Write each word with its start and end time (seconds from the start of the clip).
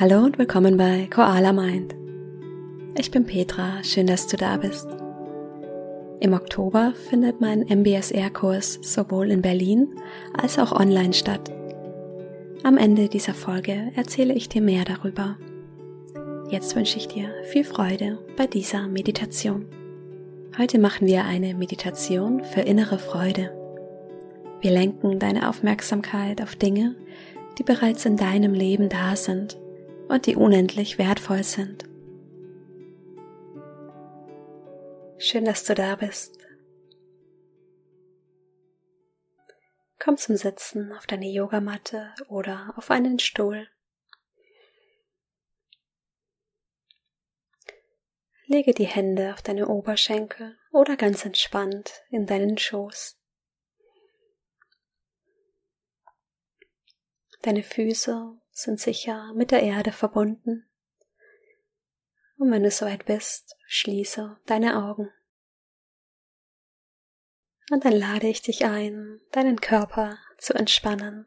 Hallo 0.00 0.24
und 0.24 0.38
willkommen 0.38 0.76
bei 0.76 1.06
Koala 1.08 1.52
Mind. 1.52 1.94
Ich 2.98 3.12
bin 3.12 3.26
Petra, 3.26 3.84
schön, 3.84 4.08
dass 4.08 4.26
du 4.26 4.36
da 4.36 4.56
bist. 4.56 4.88
Im 6.18 6.32
Oktober 6.32 6.94
findet 7.08 7.40
mein 7.40 7.60
MBSR-Kurs 7.60 8.80
sowohl 8.82 9.30
in 9.30 9.40
Berlin 9.40 9.86
als 10.36 10.58
auch 10.58 10.72
online 10.72 11.12
statt. 11.12 11.52
Am 12.64 12.76
Ende 12.76 13.08
dieser 13.08 13.34
Folge 13.34 13.92
erzähle 13.94 14.34
ich 14.34 14.48
dir 14.48 14.62
mehr 14.62 14.84
darüber. 14.84 15.36
Jetzt 16.50 16.74
wünsche 16.74 16.98
ich 16.98 17.06
dir 17.06 17.30
viel 17.44 17.62
Freude 17.62 18.18
bei 18.36 18.48
dieser 18.48 18.88
Meditation. 18.88 19.66
Heute 20.58 20.80
machen 20.80 21.06
wir 21.06 21.24
eine 21.24 21.54
Meditation 21.54 22.42
für 22.42 22.62
innere 22.62 22.98
Freude. 22.98 23.52
Wir 24.60 24.72
lenken 24.72 25.20
deine 25.20 25.48
Aufmerksamkeit 25.48 26.42
auf 26.42 26.56
Dinge, 26.56 26.96
die 27.58 27.62
bereits 27.62 28.04
in 28.06 28.16
deinem 28.16 28.54
Leben 28.54 28.88
da 28.88 29.14
sind 29.14 29.56
und 30.14 30.26
die 30.26 30.36
unendlich 30.36 30.96
wertvoll 30.96 31.42
sind. 31.42 31.88
Schön, 35.18 35.44
dass 35.44 35.64
du 35.64 35.74
da 35.74 35.96
bist. 35.96 36.38
Komm 39.98 40.16
zum 40.16 40.36
Sitzen 40.36 40.92
auf 40.92 41.08
deine 41.08 41.28
Yogamatte 41.28 42.14
oder 42.28 42.74
auf 42.76 42.92
einen 42.92 43.18
Stuhl. 43.18 43.68
Lege 48.46 48.72
die 48.72 48.86
Hände 48.86 49.32
auf 49.32 49.42
deine 49.42 49.66
Oberschenkel 49.66 50.56
oder 50.70 50.96
ganz 50.96 51.24
entspannt 51.24 52.04
in 52.10 52.26
deinen 52.26 52.56
Schoß. 52.56 53.18
Deine 57.42 57.64
Füße 57.64 58.43
sind 58.54 58.80
sicher 58.80 59.32
mit 59.34 59.50
der 59.50 59.62
Erde 59.62 59.92
verbunden. 59.92 60.66
Und 62.36 62.50
wenn 62.50 62.62
du 62.62 62.70
soweit 62.70 63.04
bist, 63.04 63.56
schließe 63.66 64.38
deine 64.46 64.82
Augen. 64.82 65.10
Und 67.70 67.84
dann 67.84 67.92
lade 67.92 68.28
ich 68.28 68.42
dich 68.42 68.64
ein, 68.64 69.20
deinen 69.32 69.60
Körper 69.60 70.18
zu 70.38 70.54
entspannen. 70.54 71.26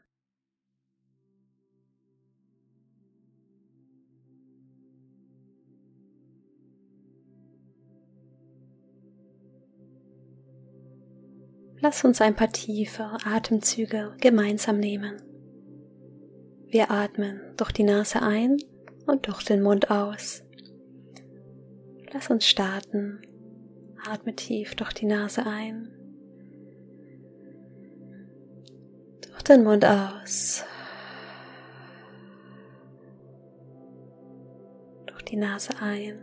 Lass 11.79 12.03
uns 12.03 12.21
ein 12.21 12.35
paar 12.35 12.51
tiefe 12.51 13.17
Atemzüge 13.23 14.15
gemeinsam 14.19 14.79
nehmen. 14.79 15.26
Wir 16.69 16.91
atmen 16.91 17.39
durch 17.55 17.71
die 17.71 17.83
Nase 17.83 18.21
ein 18.21 18.57
und 19.05 19.25
durch 19.27 19.43
den 19.43 19.61
Mund 19.61 19.89
aus. 19.89 20.43
Lass 22.11 22.29
uns 22.29 22.45
starten. 22.45 23.21
Atme 24.05 24.35
tief 24.35 24.75
durch 24.75 24.91
die 24.91 25.05
Nase 25.05 25.45
ein. 25.45 25.89
Durch 29.21 29.43
den 29.43 29.63
Mund 29.63 29.85
aus. 29.85 30.65
Durch 35.05 35.23
die 35.23 35.37
Nase 35.37 35.71
ein. 35.79 36.21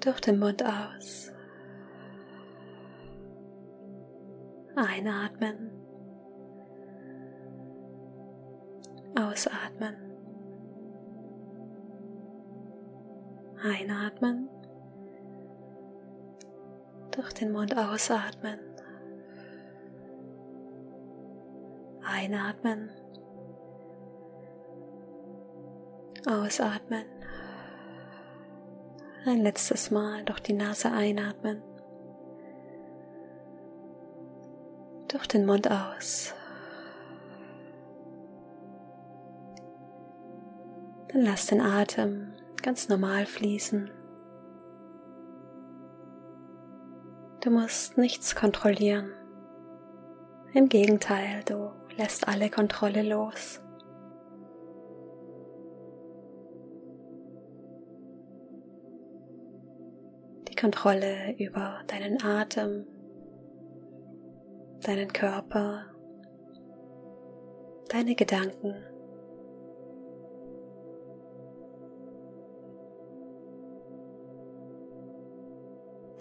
Durch 0.00 0.20
den 0.20 0.38
Mund 0.38 0.64
aus. 0.64 1.30
Einatmen. 4.76 5.75
Ausatmen. 9.18 9.96
Einatmen. 13.62 14.50
Durch 17.12 17.32
den 17.32 17.50
Mund 17.50 17.74
ausatmen. 17.76 18.58
Einatmen. 22.04 22.90
Ausatmen. 26.28 27.04
Ein 29.24 29.38
letztes 29.38 29.90
Mal 29.90 30.24
durch 30.24 30.40
die 30.40 30.52
Nase 30.52 30.92
einatmen. 30.92 31.62
Durch 35.08 35.26
den 35.26 35.46
Mund 35.46 35.70
aus. 35.70 36.34
Dann 41.08 41.22
lass 41.22 41.46
den 41.46 41.60
Atem 41.60 42.32
ganz 42.62 42.88
normal 42.88 43.26
fließen. 43.26 43.90
Du 47.40 47.50
musst 47.50 47.96
nichts 47.96 48.34
kontrollieren. 48.34 49.12
Im 50.52 50.68
Gegenteil, 50.68 51.44
du 51.44 51.70
lässt 51.96 52.26
alle 52.26 52.50
Kontrolle 52.50 53.02
los. 53.02 53.60
Die 60.48 60.56
Kontrolle 60.56 61.36
über 61.38 61.82
deinen 61.86 62.20
Atem, 62.20 62.86
deinen 64.84 65.12
Körper, 65.12 65.84
deine 67.90 68.16
Gedanken. 68.16 68.74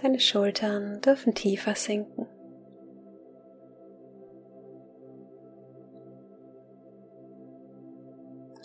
Deine 0.02 0.20
Schultern 0.20 1.02
dürfen 1.02 1.34
tiefer 1.34 1.76
sinken. 1.76 2.28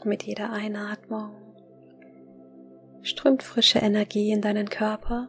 Mit 0.05 0.23
jeder 0.23 0.51
Einatmung 0.51 1.35
strömt 3.03 3.43
frische 3.43 3.79
Energie 3.79 4.33
in 4.33 4.41
deinen 4.41 4.69
Körper 4.69 5.29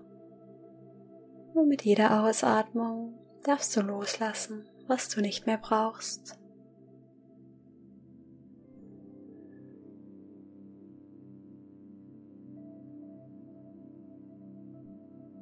und 1.53 1.67
mit 1.67 1.83
jeder 1.83 2.23
Ausatmung 2.23 3.13
darfst 3.43 3.75
du 3.75 3.81
loslassen, 3.81 4.65
was 4.87 5.09
du 5.09 5.21
nicht 5.21 5.45
mehr 5.45 5.57
brauchst. 5.57 6.40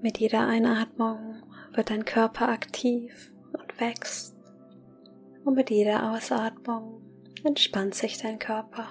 Mit 0.02 0.18
jeder 0.18 0.48
Einatmung 0.48 1.44
wird 1.74 1.90
dein 1.90 2.06
Körper 2.06 2.48
aktiv 2.48 3.34
und 3.52 3.82
wächst. 3.82 4.34
Und 5.44 5.56
mit 5.56 5.70
jeder 5.70 6.14
Ausatmung 6.14 7.02
entspannt 7.44 7.96
sich 7.96 8.18
dein 8.18 8.40
Körper. 8.40 8.88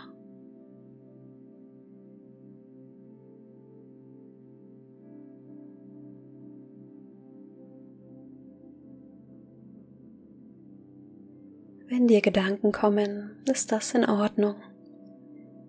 Wenn 11.87 12.07
dir 12.07 12.21
Gedanken 12.21 12.71
kommen, 12.71 13.43
ist 13.51 13.73
das 13.73 13.95
in 13.95 14.05
Ordnung. 14.05 14.57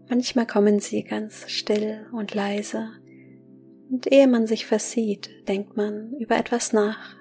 Manchmal 0.10 0.46
kommen 0.46 0.82
sie 0.82 1.04
ganz 1.04 1.50
still 1.50 2.08
und 2.12 2.34
leise 2.34 2.90
und 3.90 4.12
ehe 4.12 4.28
man 4.28 4.48
sich 4.48 4.66
versieht, 4.66 5.30
denkt 5.48 5.76
man 5.76 6.14
über 6.20 6.38
etwas 6.38 6.74
nach. 6.74 7.16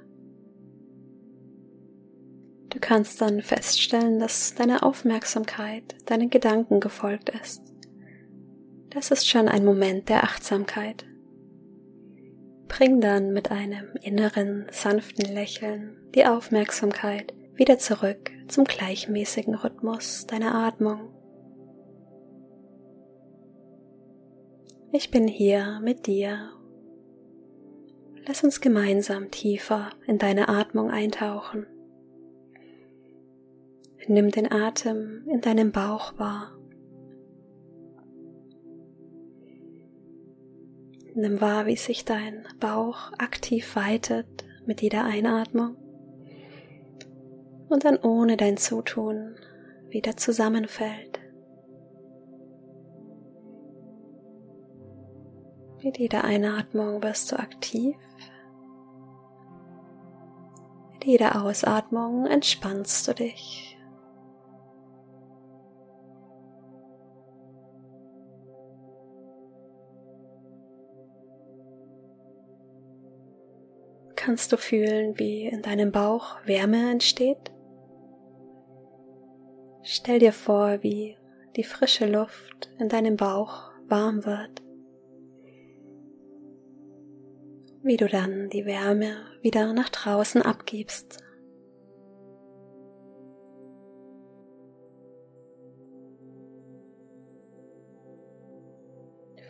Du 2.70 2.78
kannst 2.80 3.20
dann 3.22 3.40
feststellen, 3.40 4.18
dass 4.18 4.54
deine 4.54 4.82
Aufmerksamkeit 4.82 5.96
deinen 6.06 6.28
Gedanken 6.28 6.80
gefolgt 6.80 7.30
ist. 7.30 7.62
Das 8.90 9.10
ist 9.10 9.28
schon 9.28 9.48
ein 9.48 9.64
Moment 9.64 10.08
der 10.08 10.24
Achtsamkeit. 10.24 11.06
Bring 12.68 13.00
dann 13.00 13.32
mit 13.32 13.50
einem 13.50 13.94
inneren, 14.02 14.66
sanften 14.70 15.34
Lächeln 15.34 15.96
die 16.14 16.26
Aufmerksamkeit 16.26 17.32
wieder 17.54 17.78
zurück 17.78 18.30
zum 18.46 18.64
gleichmäßigen 18.64 19.54
Rhythmus 19.54 20.26
deiner 20.26 20.54
Atmung. 20.54 21.12
Ich 24.92 25.10
bin 25.10 25.26
hier 25.26 25.80
mit 25.82 26.06
dir 26.06 26.50
Lass 28.28 28.44
uns 28.44 28.60
gemeinsam 28.60 29.30
tiefer 29.30 29.88
in 30.06 30.18
deine 30.18 30.50
Atmung 30.50 30.90
eintauchen. 30.90 31.66
Nimm 34.06 34.30
den 34.30 34.52
Atem 34.52 35.26
in 35.32 35.40
deinem 35.40 35.72
Bauch 35.72 36.18
wahr. 36.18 36.54
Nimm 41.14 41.40
wahr, 41.40 41.64
wie 41.64 41.76
sich 41.76 42.04
dein 42.04 42.46
Bauch 42.60 43.12
aktiv 43.16 43.74
weitet 43.76 44.44
mit 44.66 44.82
jeder 44.82 45.04
Einatmung. 45.04 45.76
Und 47.70 47.86
dann 47.86 47.96
ohne 47.96 48.36
dein 48.36 48.58
Zutun 48.58 49.36
wieder 49.88 50.18
zusammenfällt. 50.18 51.18
Mit 55.88 55.96
jeder 55.96 56.22
Einatmung 56.22 57.02
wirst 57.02 57.32
du 57.32 57.38
aktiv. 57.38 57.96
Mit 60.92 61.06
jeder 61.06 61.42
Ausatmung 61.42 62.26
entspannst 62.26 63.08
du 63.08 63.14
dich. 63.14 63.78
Kannst 74.14 74.52
du 74.52 74.58
fühlen, 74.58 75.18
wie 75.18 75.46
in 75.46 75.62
deinem 75.62 75.90
Bauch 75.90 76.36
Wärme 76.44 76.90
entsteht? 76.90 77.50
Stell 79.80 80.18
dir 80.18 80.34
vor, 80.34 80.82
wie 80.82 81.16
die 81.56 81.64
frische 81.64 82.04
Luft 82.04 82.70
in 82.78 82.90
deinem 82.90 83.16
Bauch 83.16 83.70
warm 83.88 84.26
wird. 84.26 84.67
Wie 87.82 87.96
du 87.96 88.06
dann 88.08 88.48
die 88.50 88.66
Wärme 88.66 89.16
wieder 89.40 89.72
nach 89.72 89.88
draußen 89.88 90.42
abgibst. 90.42 91.22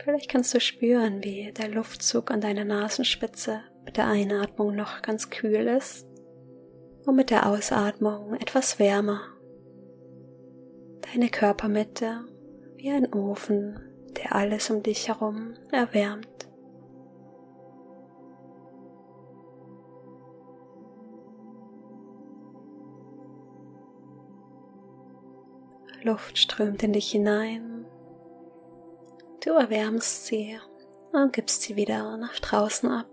Vielleicht 0.08 0.30
kannst 0.30 0.54
du 0.54 0.60
spüren, 0.60 1.22
wie 1.22 1.52
der 1.52 1.68
Luftzug 1.68 2.30
an 2.30 2.40
deiner 2.40 2.64
Nasenspitze 2.64 3.60
mit 3.84 3.96
der 3.96 4.06
Einatmung 4.06 4.74
noch 4.74 5.02
ganz 5.02 5.28
kühl 5.28 5.66
ist 5.66 6.06
und 7.06 7.16
mit 7.16 7.30
der 7.30 7.46
Ausatmung 7.46 8.34
etwas 8.34 8.78
wärmer. 8.78 9.20
Deine 11.12 11.28
Körpermitte 11.30 12.24
wie 12.76 12.90
ein 12.90 13.12
Ofen, 13.12 13.80
der 14.16 14.34
alles 14.34 14.70
um 14.70 14.82
dich 14.82 15.08
herum 15.08 15.54
erwärmt. 15.72 16.37
Luft 26.08 26.38
strömt 26.38 26.82
in 26.82 26.94
dich 26.94 27.10
hinein. 27.10 27.84
Du 29.44 29.50
erwärmst 29.50 30.24
sie 30.24 30.58
und 31.12 31.34
gibst 31.34 31.62
sie 31.62 31.76
wieder 31.76 32.16
nach 32.16 32.38
draußen 32.40 32.90
ab. 32.90 33.06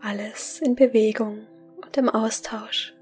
Alles 0.00 0.60
in 0.60 0.74
Bewegung 0.74 1.46
und 1.84 1.96
im 1.98 2.08
Austausch. 2.08 2.94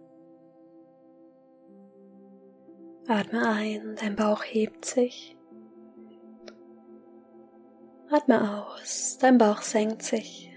Atme 3.07 3.49
ein, 3.49 3.97
dein 4.01 4.17
Bauch 4.17 4.43
hebt 4.43 4.85
sich. 4.85 5.37
Atme 8.11 8.67
aus, 8.67 9.19
dein 9.21 9.39
Bauch 9.39 9.63
senkt 9.63 10.03
sich. 10.03 10.50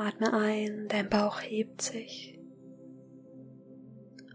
Atme 0.00 0.32
ein, 0.32 0.88
dein 0.88 1.10
Bauch 1.10 1.42
hebt 1.42 1.82
sich. 1.82 2.40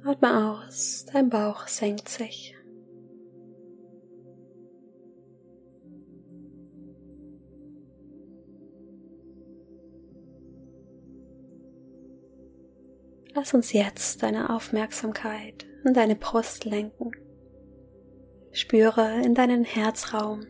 Atme 0.03 0.59
aus, 0.59 1.07
dein 1.11 1.31
Bauch 1.31 1.67
senkt 1.67 2.07
sich. 2.07 2.55
Lass 13.33 13.55
uns 13.55 13.73
jetzt 13.73 14.21
deine 14.21 14.51
Aufmerksamkeit 14.51 15.65
in 15.83 15.95
deine 15.95 16.15
Brust 16.15 16.65
lenken. 16.65 17.09
Spüre 18.51 19.19
in 19.23 19.33
deinen 19.33 19.63
Herzraum 19.63 20.45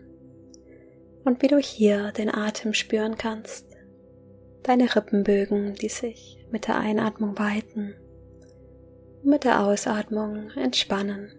und 1.24 1.42
wie 1.42 1.48
du 1.48 1.58
hier 1.58 2.12
den 2.12 2.30
Atem 2.30 2.74
spüren 2.74 3.18
kannst. 3.18 3.75
Deine 4.66 4.96
Rippenbögen, 4.96 5.76
die 5.76 5.90
sich 5.90 6.46
mit 6.52 6.68
der 6.68 6.78
Einatmung 6.78 7.38
weiten 7.38 7.94
und 9.24 9.30
mit 9.30 9.44
der 9.44 9.64
Ausatmung 9.64 10.50
entspannen. 10.56 11.32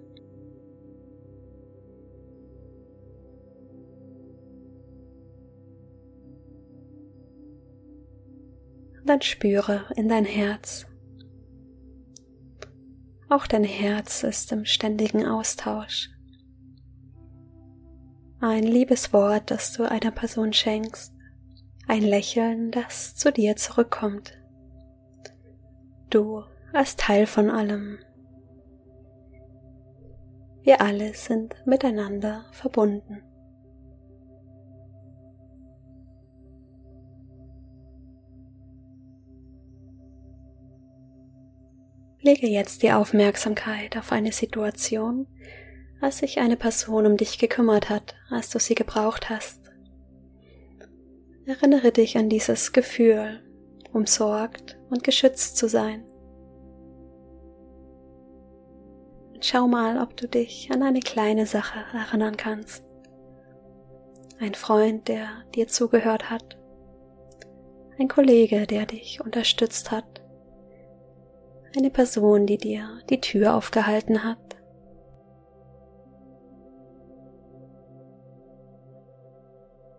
dann 9.07 9.23
spüre 9.23 9.85
in 9.95 10.09
dein 10.09 10.25
Herz. 10.25 10.87
Auch 13.29 13.47
dein 13.47 13.65
Herz 13.65 14.23
ist 14.23 14.53
im 14.53 14.65
ständigen 14.65 15.27
Austausch. 15.27 16.11
Ein 18.41 18.65
liebes 18.65 19.13
Wort, 19.13 19.51
das 19.51 19.73
du 19.73 19.89
einer 19.89 20.11
Person 20.11 20.53
schenkst, 20.53 21.16
ein 21.87 22.03
Lächeln, 22.03 22.71
das 22.71 23.15
zu 23.15 23.33
dir 23.33 23.57
zurückkommt. 23.57 24.39
Du 26.11 26.43
als 26.73 26.97
Teil 26.97 27.27
von 27.27 27.51
allem. 27.51 27.99
Wir 30.63 30.81
alle 30.81 31.15
sind 31.15 31.55
miteinander 31.65 32.47
verbunden. 32.53 33.23
Lege 42.21 42.49
jetzt 42.49 42.83
die 42.83 42.91
Aufmerksamkeit 42.91 43.97
auf 43.97 44.11
eine 44.11 44.33
Situation, 44.33 45.29
als 46.01 46.19
sich 46.19 46.41
eine 46.41 46.57
Person 46.57 47.07
um 47.07 47.17
dich 47.17 47.39
gekümmert 47.39 47.89
hat, 47.89 48.17
als 48.29 48.51
du 48.51 48.59
sie 48.59 48.75
gebraucht 48.75 49.31
hast. 49.31 49.66
Erinnere 51.47 51.93
dich 51.93 52.17
an 52.17 52.29
dieses 52.29 52.73
Gefühl, 52.73 53.41
umsorgt 53.93 54.79
und 54.91 55.05
geschützt 55.05 55.57
zu 55.57 55.69
sein. 55.69 56.05
Und 59.33 59.45
schau 59.45 59.67
mal, 59.67 60.03
ob 60.03 60.17
du 60.17 60.29
dich 60.29 60.71
an 60.73 60.83
eine 60.83 61.01
kleine 61.01 61.47
Sache 61.47 61.79
erinnern 61.95 62.37
kannst. 62.37 62.85
Ein 64.39 64.55
Freund, 64.55 65.09
der 65.09 65.29
dir 65.55 65.69
zugehört 65.69 66.31
hat. 66.31 66.59
Ein 67.99 68.09
Kollege, 68.09 68.67
der 68.67 68.85
dich 68.85 69.21
unterstützt 69.25 69.91
hat 69.91 70.17
eine 71.77 71.91
Person, 71.91 72.47
die 72.47 72.59
dir 72.59 73.01
die 73.11 73.21
Tür 73.21 73.55
aufgehalten 73.55 74.25
hat. 74.25 74.39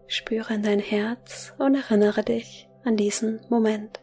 Spüre 0.07 0.53
in 0.53 0.63
dein 0.63 0.79
Herz 0.79 1.53
und 1.57 1.75
erinnere 1.75 2.23
dich 2.23 2.69
an 2.83 2.95
diesen 2.95 3.41
Moment. 3.49 3.99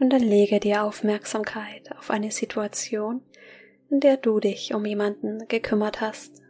Und 0.00 0.10
dann 0.10 0.22
lege 0.22 0.58
die 0.60 0.76
Aufmerksamkeit 0.76 1.94
auf 1.96 2.10
eine 2.10 2.30
Situation, 2.30 3.22
in 3.90 4.00
der 4.00 4.16
du 4.16 4.40
dich 4.40 4.72
um 4.74 4.84
jemanden 4.86 5.46
gekümmert 5.46 6.00
hast, 6.00 6.42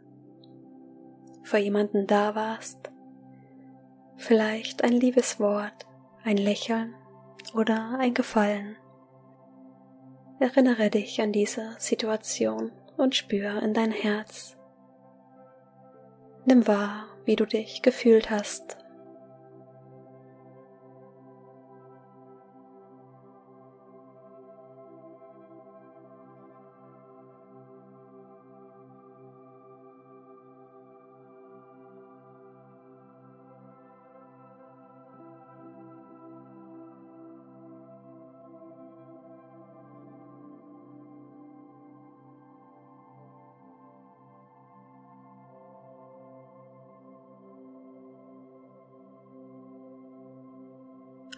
für 1.43 1.57
jemanden 1.57 2.07
da 2.07 2.33
warst, 2.33 2.91
vielleicht 4.15 4.83
ein 4.83 4.93
liebes 4.93 5.39
Wort, 5.39 5.85
ein 6.23 6.37
Lächeln 6.37 6.95
oder 7.53 7.97
ein 7.99 8.13
Gefallen. 8.13 8.77
Erinnere 10.39 10.89
dich 10.89 11.21
an 11.21 11.33
diese 11.33 11.75
Situation 11.77 12.71
und 12.97 13.15
spür 13.15 13.61
in 13.61 13.73
dein 13.73 13.91
Herz. 13.91 14.57
Nimm 16.45 16.67
wahr, 16.67 17.07
wie 17.25 17.35
du 17.35 17.45
dich 17.45 17.81
gefühlt 17.81 18.29
hast 18.29 18.80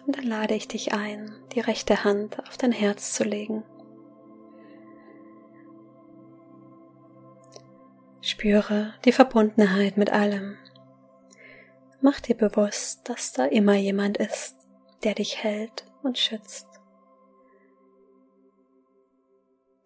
Und 0.06 0.16
dann 0.16 0.26
lade 0.26 0.54
ich 0.54 0.68
dich 0.68 0.92
ein, 0.92 1.32
die 1.54 1.60
rechte 1.60 2.04
Hand 2.04 2.38
auf 2.46 2.56
dein 2.56 2.72
Herz 2.72 3.14
zu 3.14 3.24
legen. 3.24 3.64
Spüre 8.20 8.94
die 9.04 9.12
Verbundenheit 9.12 9.96
mit 9.96 10.10
allem. 10.10 10.56
Mach 12.00 12.20
dir 12.20 12.36
bewusst, 12.36 13.08
dass 13.08 13.32
da 13.32 13.46
immer 13.46 13.74
jemand 13.74 14.18
ist, 14.18 14.56
der 15.04 15.14
dich 15.14 15.42
hält 15.42 15.86
und 16.02 16.18
schützt. 16.18 16.66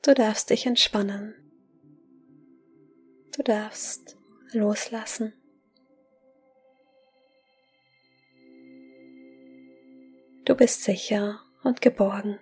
Du 0.03 0.15
darfst 0.15 0.51
dich 0.51 0.67
entspannen. 0.67 1.35
Du 3.37 3.43
darfst 3.43 4.17
loslassen. 4.53 5.33
Du 10.49 10.55
bist 10.55 10.83
sicher 10.83 11.41
und 11.63 11.83
geborgen. 11.83 12.39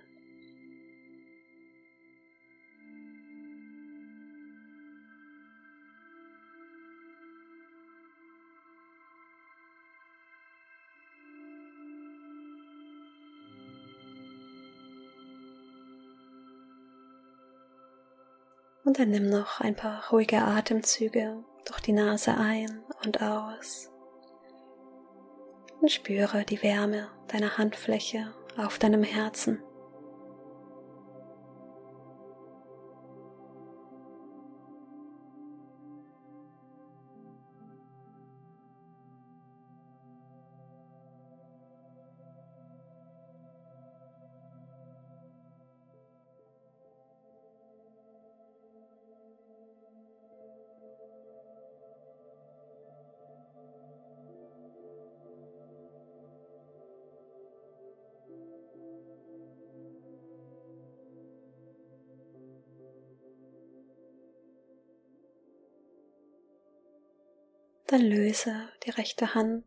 Und 18.84 19.00
dann 19.00 19.10
nimm 19.10 19.28
noch 19.28 19.60
ein 19.60 19.74
paar 19.74 20.08
ruhige 20.10 20.42
Atemzüge 20.42 21.42
durch 21.64 21.80
die 21.80 21.90
Nase 21.90 22.36
ein 22.36 22.84
und 23.04 23.20
aus. 23.20 23.90
Und 25.86 25.92
spüre 25.92 26.44
die 26.44 26.64
Wärme 26.64 27.06
deiner 27.28 27.58
Handfläche 27.58 28.34
auf 28.56 28.76
deinem 28.80 29.04
Herzen. 29.04 29.62
Dann 67.88 68.00
löse 68.00 68.68
die 68.84 68.90
rechte 68.90 69.34
Hand. 69.34 69.64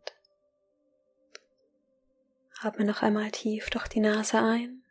Atme 2.62 2.84
noch 2.84 3.02
einmal 3.02 3.32
tief 3.32 3.70
durch 3.70 3.88
die 3.88 4.02
Nase 4.02 4.40
ein. 4.40 4.84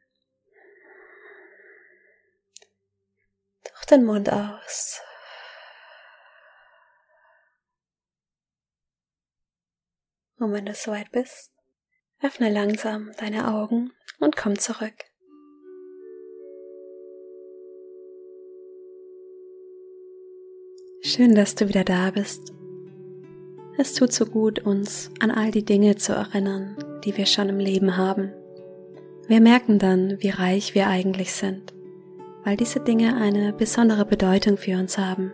Durch 3.64 3.84
den 3.84 4.06
Mund 4.06 4.32
aus. 4.32 5.02
Und 10.38 10.52
wenn 10.52 10.64
du 10.64 10.74
soweit 10.74 11.10
bist, 11.12 11.52
öffne 12.22 12.48
langsam 12.48 13.12
deine 13.18 13.48
Augen 13.48 13.92
und 14.20 14.36
komm 14.36 14.58
zurück. 14.58 15.04
Schön, 21.02 21.34
dass 21.34 21.54
du 21.54 21.68
wieder 21.68 21.84
da 21.84 22.10
bist 22.10 22.57
es 23.78 23.94
tut 23.94 24.12
so 24.12 24.26
gut, 24.26 24.58
uns 24.58 25.10
an 25.20 25.30
all 25.30 25.52
die 25.52 25.64
Dinge 25.64 25.96
zu 25.96 26.12
erinnern, 26.12 26.76
die 27.04 27.16
wir 27.16 27.26
schon 27.26 27.48
im 27.48 27.58
Leben 27.58 27.96
haben. 27.96 28.32
Wir 29.28 29.40
merken 29.40 29.78
dann, 29.78 30.16
wie 30.20 30.30
reich 30.30 30.74
wir 30.74 30.88
eigentlich 30.88 31.32
sind, 31.32 31.72
weil 32.44 32.56
diese 32.56 32.80
Dinge 32.80 33.16
eine 33.16 33.52
besondere 33.52 34.04
Bedeutung 34.04 34.56
für 34.56 34.76
uns 34.76 34.98
haben. 34.98 35.30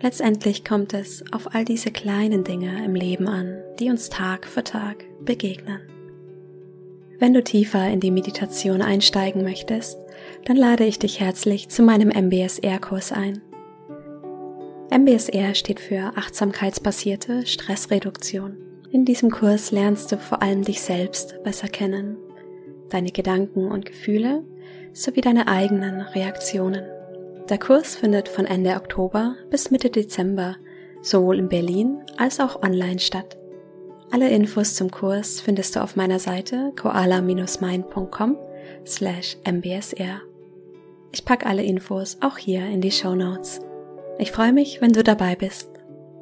Letztendlich 0.00 0.64
kommt 0.64 0.92
es 0.92 1.24
auf 1.32 1.54
all 1.54 1.64
diese 1.64 1.90
kleinen 1.90 2.44
Dinge 2.44 2.84
im 2.84 2.94
Leben 2.94 3.26
an, 3.26 3.62
die 3.78 3.88
uns 3.88 4.10
Tag 4.10 4.46
für 4.46 4.64
Tag 4.64 5.04
begegnen. 5.24 5.80
Wenn 7.18 7.32
du 7.32 7.42
tiefer 7.42 7.88
in 7.88 8.00
die 8.00 8.10
Meditation 8.10 8.82
einsteigen 8.82 9.44
möchtest, 9.44 9.96
dann 10.44 10.56
lade 10.56 10.84
ich 10.84 10.98
dich 10.98 11.20
herzlich 11.20 11.68
zu 11.68 11.82
meinem 11.82 12.08
MBSR-Kurs 12.08 13.12
ein. 13.12 13.40
MBSR 14.92 15.54
steht 15.54 15.80
für 15.80 16.12
achtsamkeitsbasierte 16.16 17.46
Stressreduktion. 17.46 18.58
In 18.90 19.06
diesem 19.06 19.30
Kurs 19.30 19.72
lernst 19.72 20.12
du 20.12 20.18
vor 20.18 20.42
allem 20.42 20.64
dich 20.64 20.82
selbst 20.82 21.42
besser 21.44 21.68
kennen, 21.68 22.18
deine 22.90 23.10
Gedanken 23.10 23.70
und 23.70 23.86
Gefühle 23.86 24.44
sowie 24.92 25.22
deine 25.22 25.48
eigenen 25.48 26.02
Reaktionen. 26.02 26.84
Der 27.48 27.58
Kurs 27.58 27.96
findet 27.96 28.28
von 28.28 28.44
Ende 28.44 28.76
Oktober 28.76 29.34
bis 29.48 29.70
Mitte 29.70 29.88
Dezember 29.88 30.56
sowohl 31.00 31.38
in 31.38 31.48
Berlin 31.48 32.02
als 32.18 32.38
auch 32.38 32.62
online 32.62 32.98
statt. 32.98 33.38
Alle 34.10 34.28
Infos 34.28 34.74
zum 34.74 34.90
Kurs 34.90 35.40
findest 35.40 35.74
du 35.74 35.82
auf 35.82 35.96
meiner 35.96 36.18
Seite 36.18 36.70
koala-mind.com 36.76 38.36
slash 38.84 39.38
mbsr. 39.44 40.20
Ich 41.12 41.24
packe 41.24 41.46
alle 41.46 41.62
Infos 41.62 42.18
auch 42.20 42.36
hier 42.36 42.66
in 42.66 42.82
die 42.82 42.90
Show 42.90 43.14
Notes. 43.14 43.62
Ich 44.22 44.30
freue 44.30 44.52
mich, 44.52 44.80
wenn 44.80 44.92
du 44.92 45.02
dabei 45.02 45.34
bist. 45.34 45.68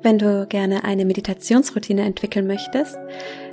Wenn 0.01 0.19
du 0.19 0.47
gerne 0.47 0.85
eine 0.85 1.05
Meditationsroutine 1.05 2.01
entwickeln 2.01 2.47
möchtest, 2.47 2.97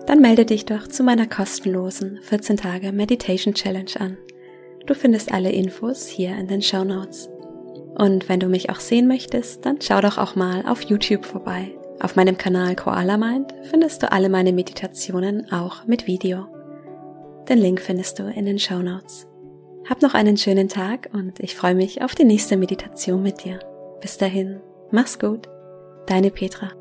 dann 0.06 0.22
melde 0.22 0.46
dich 0.46 0.64
doch 0.64 0.88
zu 0.88 1.04
meiner 1.04 1.28
kostenlosen 1.28 2.22
14 2.22 2.56
Tage 2.56 2.94
Meditation 2.94 3.54
Challenge 3.54 3.92
an. 4.00 4.18
Du 4.86 4.94
findest 4.94 5.34
alle 5.34 5.52
Infos 5.52 6.08
hier 6.08 6.30
in 6.38 6.48
den 6.48 6.62
Show 6.62 6.86
Notes. 6.86 7.28
Und 7.98 8.30
wenn 8.30 8.40
du 8.40 8.48
mich 8.48 8.70
auch 8.70 8.80
sehen 8.80 9.10
möchtest, 9.10 9.66
dann 9.66 9.82
schau 9.82 10.00
doch 10.00 10.18
auch 10.18 10.38
mal 10.38 10.64
auf 10.66 10.84
YouTube 10.84 11.26
vorbei. 11.26 11.78
Auf 12.00 12.16
meinem 12.16 12.38
Kanal 12.38 12.78
Koala 12.78 13.18
Mind 13.18 13.54
findest 13.64 14.02
du 14.02 14.14
alle 14.14 14.30
meine 14.30 14.54
Meditationen 14.54 15.52
auch 15.52 15.86
mit 15.88 16.08
Video. 16.08 16.46
Den 17.50 17.58
Link 17.58 17.82
findest 17.82 18.18
du 18.18 18.32
in 18.32 18.46
den 18.46 18.60
Show 18.60 18.80
Notes. 18.80 19.28
Hab 19.90 20.02
noch 20.02 20.14
einen 20.14 20.38
schönen 20.38 20.70
Tag 20.70 21.10
und 21.12 21.42
ich 21.42 21.54
freue 21.54 21.76
mich 21.76 22.02
auf 22.02 22.16
die 22.16 22.24
nächste 22.24 22.56
Meditation 22.56 23.22
mit 23.22 23.44
dir. 23.44 23.60
Bis 24.02 24.18
dahin, 24.18 24.62
mach's 24.92 25.18
gut, 25.20 25.50
deine 26.06 26.32
Petra. 26.32 26.72